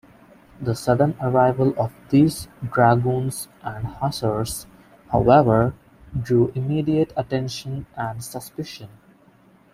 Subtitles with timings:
[0.59, 4.65] The sudden arrival of these dragoons and hussars,
[5.11, 5.75] however,
[6.19, 8.89] drew immediate attention and suspicion.